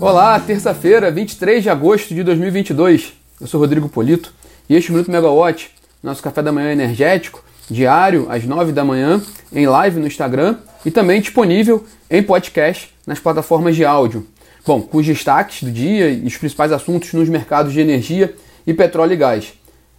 [0.00, 3.12] Olá, terça-feira, 23 de agosto de 2022.
[3.38, 4.32] Eu sou Rodrigo Polito
[4.66, 5.70] e este é Minuto Megawatt,
[6.02, 9.20] nosso café da manhã energético, diário às 9 da manhã,
[9.52, 10.56] em live no Instagram
[10.86, 14.26] e também disponível em podcast nas plataformas de áudio.
[14.66, 18.34] Bom, com os destaques do dia e os principais assuntos nos mercados de energia
[18.66, 19.52] e petróleo e gás.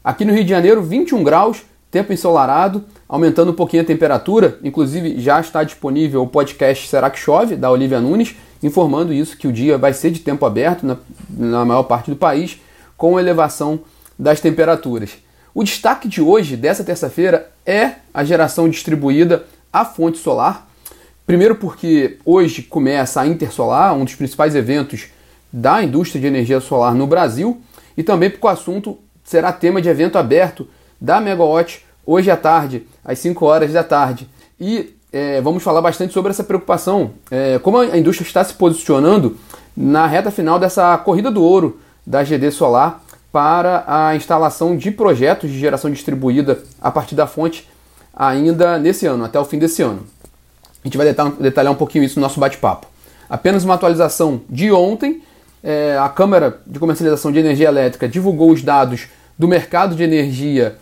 [0.04, 1.61] Aqui no Rio de Janeiro, 21 graus,
[1.91, 4.57] tempo ensolarado, aumentando um pouquinho a temperatura.
[4.63, 9.47] Inclusive, já está disponível o podcast Será que Chove, da Olivia Nunes, informando isso que
[9.47, 10.97] o dia vai ser de tempo aberto na,
[11.29, 12.59] na maior parte do país,
[12.95, 13.79] com elevação
[14.17, 15.17] das temperaturas.
[15.53, 20.67] O destaque de hoje, dessa terça-feira, é a geração distribuída à fonte solar.
[21.25, 25.07] Primeiro, porque hoje começa a Intersolar, um dos principais eventos
[25.51, 27.62] da indústria de energia solar no Brasil,
[27.98, 30.67] e também porque o assunto será tema de evento aberto
[30.99, 34.29] da Megawatt hoje à tarde, às 5 horas da tarde.
[34.59, 39.37] E é, vamos falar bastante sobre essa preocupação, é, como a indústria está se posicionando
[39.75, 45.49] na reta final dessa corrida do ouro da GD Solar para a instalação de projetos
[45.49, 47.68] de geração distribuída a partir da fonte
[48.13, 50.05] ainda nesse ano, até o fim desse ano.
[50.84, 52.87] A gente vai detalhar um pouquinho isso no nosso bate-papo.
[53.29, 55.21] Apenas uma atualização de ontem,
[55.63, 60.77] é, a Câmara de Comercialização de Energia Elétrica divulgou os dados do mercado de energia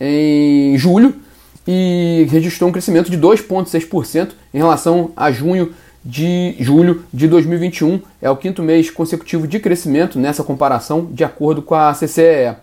[0.00, 1.14] em julho
[1.66, 5.72] e registrou um crescimento de 2,6% em relação a junho
[6.04, 8.00] de julho de 2021.
[8.20, 12.56] É o quinto mês consecutivo de crescimento nessa comparação, de acordo com a CCE,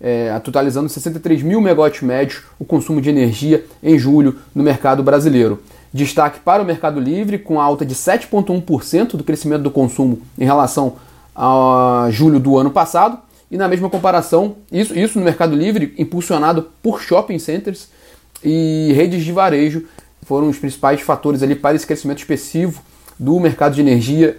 [0.00, 5.62] é, totalizando 63 mil megawatts médios o consumo de energia em julho no mercado brasileiro.
[5.92, 10.96] Destaque para o Mercado Livre, com alta de 7,1% do crescimento do consumo em relação
[11.34, 13.18] a julho do ano passado.
[13.50, 17.88] E na mesma comparação, isso, isso no Mercado Livre, impulsionado por shopping centers,
[18.44, 19.84] e redes de varejo
[20.22, 22.82] foram os principais fatores ali para esse crescimento expressivo
[23.18, 24.38] do mercado de energia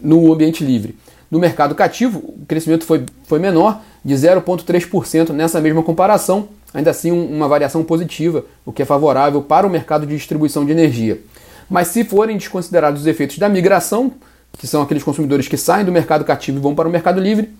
[0.00, 0.96] no ambiente livre.
[1.30, 7.10] No mercado cativo, o crescimento foi, foi menor, de 0,3% nessa mesma comparação, ainda assim
[7.10, 11.20] uma variação positiva, o que é favorável para o mercado de distribuição de energia.
[11.68, 14.12] Mas se forem desconsiderados os efeitos da migração,
[14.56, 17.50] que são aqueles consumidores que saem do mercado cativo e vão para o mercado livre,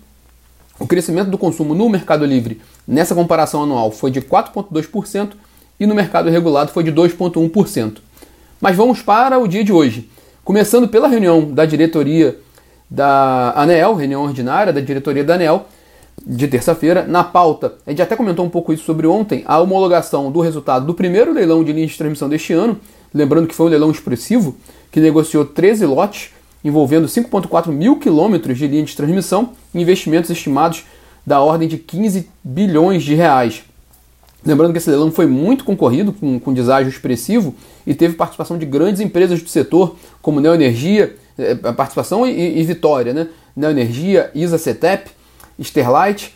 [0.79, 5.31] o crescimento do consumo no mercado livre nessa comparação anual foi de 4,2%,
[5.79, 7.97] e no mercado regulado foi de 2,1%.
[8.59, 10.09] Mas vamos para o dia de hoje.
[10.43, 12.37] Começando pela reunião da diretoria
[12.89, 15.67] da ANEL, reunião ordinária da diretoria da ANEL,
[16.25, 17.05] de terça-feira.
[17.07, 20.85] Na pauta, a gente até comentou um pouco isso sobre ontem, a homologação do resultado
[20.85, 22.79] do primeiro leilão de linhas de transmissão deste ano,
[23.13, 24.57] lembrando que foi um leilão expressivo,
[24.91, 26.31] que negociou 13 lotes,
[26.63, 30.83] envolvendo 5,4 mil quilômetros de linha de transmissão, investimentos estimados
[31.25, 33.63] da ordem de 15 bilhões de reais.
[34.45, 37.53] Lembrando que esse leilão foi muito concorrido, com, com deságio expressivo,
[37.85, 42.63] e teve participação de grandes empresas do setor, como Neoenergia, eh, a participação e, e
[42.63, 43.27] Vitória, né?
[43.55, 45.11] Neoenergia, ISA Cetep,
[45.61, 46.35] Sterlite,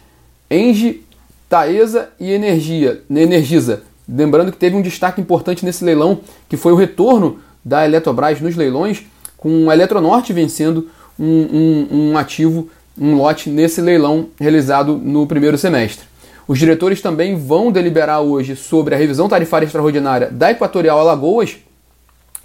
[0.51, 1.05] Engie,
[1.47, 3.83] Taesa e Energia, Energisa.
[4.07, 6.19] Lembrando que teve um destaque importante nesse leilão,
[6.49, 9.03] que foi o retorno da Eletrobras nos leilões,
[9.37, 12.69] com a Eletronorte vencendo um, um, um ativo,
[12.99, 16.05] um lote nesse leilão realizado no primeiro semestre.
[16.47, 21.57] Os diretores também vão deliberar hoje sobre a revisão tarifária extraordinária da Equatorial Alagoas.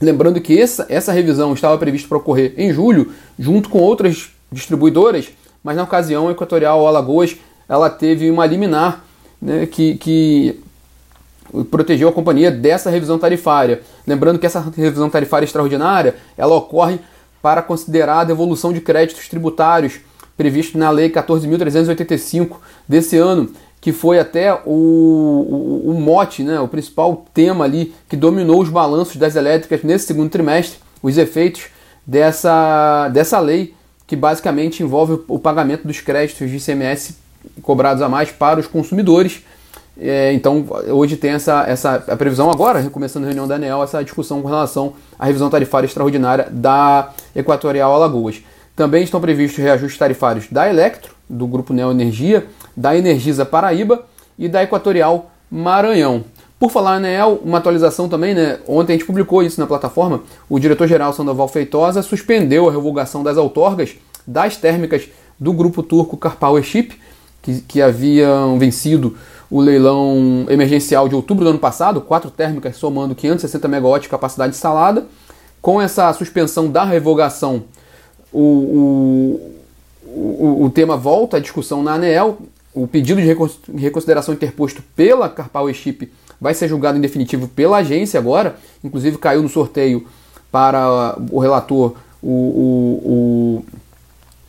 [0.00, 5.28] Lembrando que essa, essa revisão estava prevista para ocorrer em julho, junto com outras distribuidoras,
[5.62, 7.36] mas na ocasião a Equatorial Alagoas
[7.68, 9.04] ela teve uma liminar
[9.42, 10.60] né, que, que
[11.70, 13.82] protegeu a companhia dessa revisão tarifária.
[14.06, 17.00] Lembrando que essa revisão tarifária extraordinária ela ocorre
[17.42, 20.00] para considerar a devolução de créditos tributários
[20.36, 23.50] previsto na Lei 14.385 desse ano
[23.80, 28.68] que foi até o, o, o, mote, né, o principal tema ali que dominou os
[28.68, 31.66] balanços das elétricas nesse segundo trimestre, os efeitos
[32.06, 33.74] dessa, dessa lei
[34.06, 37.16] que basicamente envolve o pagamento dos créditos de ICMS
[37.62, 39.44] cobrados a mais para os consumidores.
[40.00, 44.02] É, então, hoje tem essa, essa a previsão, agora, começando a reunião da ANEL, essa
[44.02, 48.42] discussão com relação à revisão tarifária extraordinária da Equatorial Alagoas.
[48.74, 52.46] Também estão previstos reajustes tarifários da Electro, do Grupo Neo Energia,
[52.78, 54.04] da Energisa Paraíba
[54.38, 56.24] e da Equatorial Maranhão.
[56.60, 58.58] Por falar na EL, uma atualização também, né?
[58.66, 60.22] Ontem a gente publicou isso na plataforma.
[60.48, 63.96] O diretor-geral Sandoval Feitosa suspendeu a revogação das outorgas
[64.26, 65.08] das térmicas
[65.38, 66.92] do grupo turco Carpower Ship,
[67.42, 69.16] que, que haviam vencido
[69.50, 74.54] o leilão emergencial de outubro do ano passado, quatro térmicas somando 560 MW de capacidade
[74.54, 75.06] instalada.
[75.60, 77.64] Com essa suspensão da revogação,
[78.32, 79.54] o, o,
[80.06, 82.38] o, o tema volta à discussão na ANEEL
[82.82, 86.10] o pedido de reconsideração interposto pela Carpower Chip
[86.40, 90.06] vai ser julgado em definitivo pela agência agora, inclusive caiu no sorteio
[90.52, 93.64] para o relator o, o,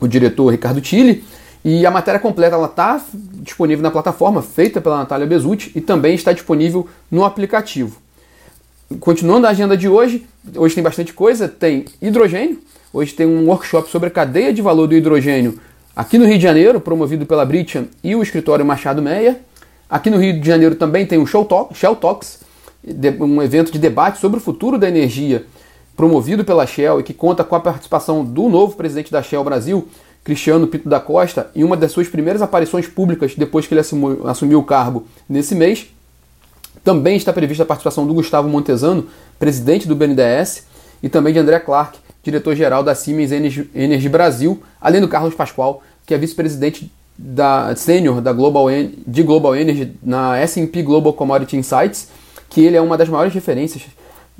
[0.00, 1.24] o diretor Ricardo Tille.
[1.64, 3.04] E a matéria completa está
[3.42, 7.98] disponível na plataforma, feita pela Natália Bezutti, e também está disponível no aplicativo.
[8.98, 10.26] Continuando a agenda de hoje,
[10.56, 12.58] hoje tem bastante coisa, tem hidrogênio,
[12.92, 15.60] hoje tem um workshop sobre a cadeia de valor do hidrogênio
[15.94, 19.40] aqui no Rio de Janeiro, promovido pela Britian e o escritório Machado Meia.
[19.88, 22.40] Aqui no Rio de Janeiro também tem o Shell Talks,
[23.20, 25.44] um evento de debate sobre o futuro da energia
[26.00, 29.86] promovido pela Shell e que conta com a participação do novo presidente da Shell Brasil,
[30.24, 34.26] Cristiano Pito da Costa, em uma das suas primeiras aparições públicas depois que ele assumiu,
[34.26, 35.88] assumiu o cargo nesse mês.
[36.82, 39.08] Também está prevista a participação do Gustavo Montesano,
[39.38, 40.64] presidente do BNDES,
[41.02, 46.14] e também de André Clark, diretor-geral da Siemens Energy, Brasil, além do Carlos Pascoal, que
[46.14, 48.66] é vice-presidente da sênior da Global
[49.06, 52.08] de Global Energy na S&P Global Commodity Insights,
[52.48, 53.82] que ele é uma das maiores referências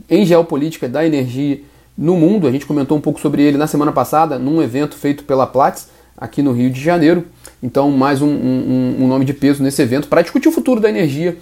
[0.08, 1.60] em geopolítica da energia
[1.96, 2.46] no mundo.
[2.46, 5.88] A gente comentou um pouco sobre ele na semana passada, num evento feito pela Platts,
[6.16, 7.26] aqui no Rio de Janeiro.
[7.62, 10.88] Então, mais um, um, um nome de peso nesse evento para discutir o futuro da
[10.88, 11.36] energia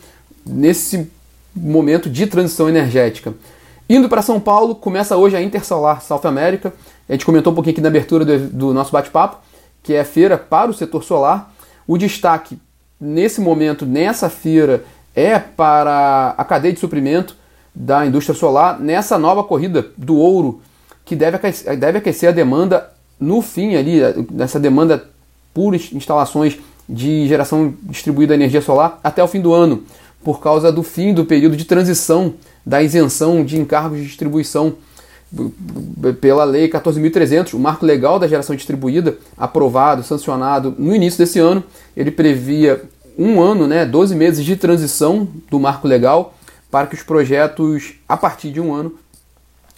[0.45, 1.09] nesse
[1.55, 3.35] momento de transição energética.
[3.91, 6.75] Indo para São Paulo, começa hoje a Intersolar South America.
[7.09, 9.39] A gente comentou um pouquinho aqui na abertura do, do nosso bate-papo,
[9.83, 11.51] que é a feira para o setor solar.
[11.87, 12.59] O destaque
[13.01, 14.85] nesse momento, nessa feira,
[15.17, 17.35] é para a cadeia de suprimento
[17.75, 20.61] da indústria solar nessa nova corrida do ouro
[21.03, 24.01] que deve aquecer, deve aquecer a demanda no fim ali,
[24.31, 25.09] nessa demanda
[25.55, 29.83] por instalações de geração distribuída de energia solar até o fim do ano,
[30.23, 32.35] por causa do fim do período de transição
[32.65, 34.75] da isenção de encargos de distribuição
[36.21, 41.63] pela Lei 14.300, o marco legal da geração distribuída, aprovado, sancionado no início desse ano.
[41.97, 42.83] Ele previa
[43.19, 46.35] um ano, né, 12 meses de transição do marco legal
[46.71, 48.95] para que os projetos, a partir de um ano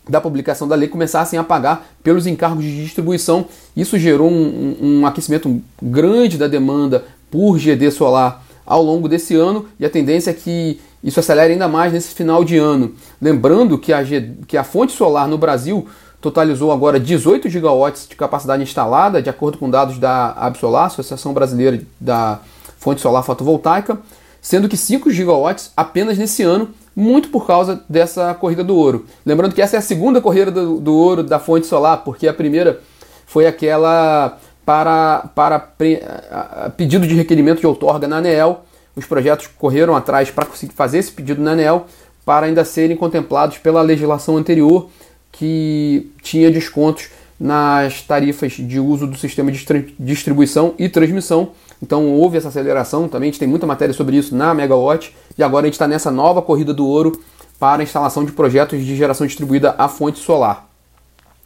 [0.08, 3.46] da publicação da lei, começassem a pagar pelos encargos de distribuição.
[3.76, 9.34] Isso gerou um, um, um aquecimento grande da demanda por GD solar ao longo desse
[9.34, 12.94] ano e a tendência é que isso acelere ainda mais nesse final de ano.
[13.20, 14.00] Lembrando que a,
[14.46, 15.88] que a fonte solar no Brasil
[16.20, 21.80] totalizou agora 18 gigawatts de capacidade instalada, de acordo com dados da Absolar, Associação Brasileira
[21.98, 22.40] da
[22.78, 23.98] Fonte Solar Fotovoltaica,
[24.40, 29.06] sendo que 5 gigawatts apenas nesse ano muito por causa dessa corrida do ouro.
[29.24, 32.34] Lembrando que essa é a segunda corrida do, do ouro da fonte solar, porque a
[32.34, 32.80] primeira
[33.26, 38.64] foi aquela para, para pre, a, pedido de requerimento de outorga na ANEEL.
[38.94, 41.86] Os projetos correram atrás para conseguir fazer esse pedido na ANEEL
[42.24, 44.88] para ainda serem contemplados pela legislação anterior
[45.32, 47.08] que tinha descontos
[47.38, 49.64] nas tarifas de uso do sistema de
[49.98, 51.52] distribuição e transmissão
[51.82, 55.42] então houve essa aceleração também, a gente tem muita matéria sobre isso na Megawatt, e
[55.42, 57.20] agora a gente está nessa nova corrida do ouro
[57.58, 60.68] para a instalação de projetos de geração distribuída à fonte solar.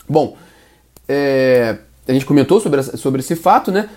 [0.09, 0.37] Bom,
[1.09, 3.89] é, a gente comentou sobre, sobre esse fato, né?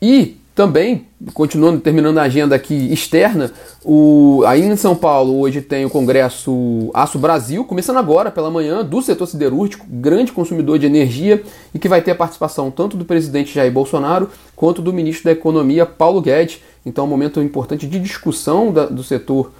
[0.00, 3.52] E também, continuando, terminando a agenda aqui externa,
[3.84, 8.84] o, aí em São Paulo hoje tem o Congresso Aço Brasil, começando agora pela manhã,
[8.84, 13.04] do setor siderúrgico, grande consumidor de energia, e que vai ter a participação tanto do
[13.04, 16.60] presidente Jair Bolsonaro quanto do ministro da Economia, Paulo Guedes.
[16.84, 19.52] Então, um momento importante de discussão da, do setor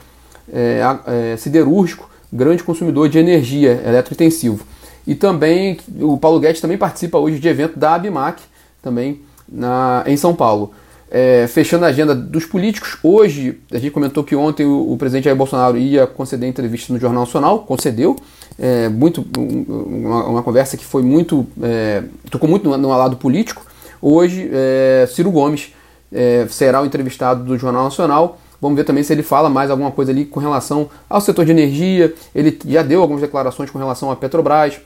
[0.53, 4.67] é, é, siderúrgico, grande consumidor de energia eletrointensivo.
[5.07, 8.43] E também, o Paulo Guedes também participa hoje de evento da ABMAC,
[8.83, 10.73] também na, em São Paulo.
[11.11, 15.25] É, fechando a agenda dos políticos, hoje a gente comentou que ontem o, o, presidente
[15.25, 18.15] Jair Bolsonaro ia conceder entrevista no Jornal Nacional, concedeu,
[18.59, 23.65] é, muito, uma, uma, conversa que foi muito, é, tocou muito no, no lado político.
[24.03, 25.73] Hoje, é, Ciro Gomes
[26.13, 28.39] é, será o entrevistado do Jornal Nacional.
[28.61, 31.53] Vamos ver também se ele fala mais alguma coisa ali com relação ao setor de
[31.53, 32.13] energia.
[32.35, 34.79] Ele já deu algumas declarações com relação à Petrobras,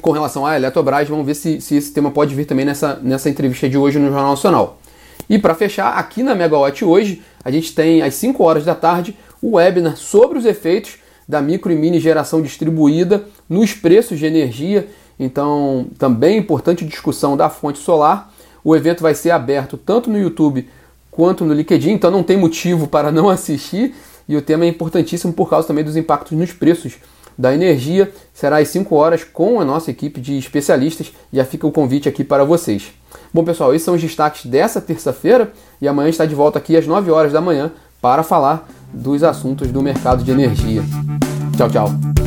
[0.00, 1.06] com relação à Eletrobras.
[1.06, 4.06] Vamos ver se, se esse tema pode vir também nessa, nessa entrevista de hoje no
[4.06, 4.78] Jornal Nacional.
[5.28, 9.16] E para fechar, aqui na Megawatt hoje, a gente tem às 5 horas da tarde
[9.40, 10.96] o webinar sobre os efeitos
[11.28, 14.88] da micro e mini geração distribuída nos preços de energia.
[15.18, 18.32] Então, também importante discussão da fonte solar.
[18.62, 20.68] O evento vai ser aberto tanto no YouTube
[21.10, 23.94] quanto no LinkedIn, então não tem motivo para não assistir.
[24.28, 26.94] E o tema é importantíssimo por causa também dos impactos nos preços
[27.36, 28.12] da energia.
[28.32, 31.12] Será às 5 horas com a nossa equipe de especialistas.
[31.32, 32.92] Já fica o convite aqui para vocês.
[33.32, 36.86] Bom, pessoal, esses são os destaques dessa terça-feira e amanhã está de volta aqui às
[36.86, 40.82] 9 horas da manhã para falar dos assuntos do mercado de energia.
[41.56, 42.23] Tchau, tchau.